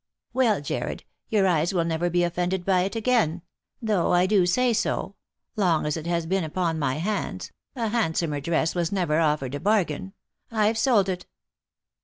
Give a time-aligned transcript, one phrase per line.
[0.33, 3.43] "Well, Jarred, your eyes will never be offended by it again;
[3.83, 5.13] though I do say so—
[5.55, 9.59] long as it has been upon my hands— a handsomer dress was never offered a
[9.59, 10.13] bargain.
[10.49, 11.27] I've sold it."